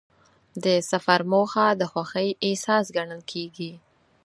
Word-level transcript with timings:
د 0.63 0.65
سفر 0.91 1.19
موخه 1.31 1.65
د 1.79 1.81
خوښۍ 1.91 2.29
احساس 2.45 2.85
ګڼل 2.95 3.21
کېږي. 3.31 3.71